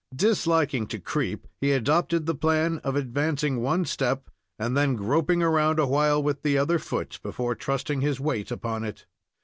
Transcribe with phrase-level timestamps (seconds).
[0.15, 5.77] Disliking to creep, he adopted the plan of advancing one step, and then groping around
[5.77, 9.05] awhile with the other foot, before trusting his weight upon it.